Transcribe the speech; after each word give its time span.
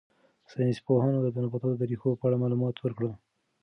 ساینس 0.51 0.77
پوهانو 0.85 1.19
د 1.33 1.37
نباتاتو 1.45 1.79
د 1.79 1.83
ریښو 1.91 2.19
په 2.19 2.25
اړه 2.27 2.41
معلومات 2.43 2.75
ورکړل. 2.79 3.13